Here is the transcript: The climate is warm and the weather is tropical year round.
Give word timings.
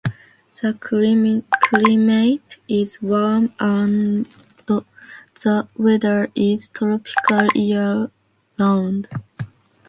The 0.63 0.73
climate 1.59 2.57
is 2.67 3.03
warm 3.03 3.53
and 3.59 4.25
the 4.65 5.67
weather 5.77 6.31
is 6.33 6.69
tropical 6.69 7.47
year 7.53 8.09
round. 8.57 9.07